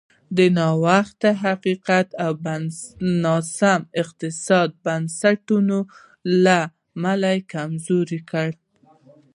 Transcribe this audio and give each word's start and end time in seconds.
د 0.37 0.39
نا 0.57 0.67
خوندي 0.81 1.31
حقونو 1.41 2.13
او 2.23 2.31
ناسمو 3.23 3.89
اقتصادي 4.01 4.75
بنسټونو 4.85 5.77
له 6.45 6.59
امله 6.97 7.31
کمزوری 7.53 8.19
کړل. 8.29 8.53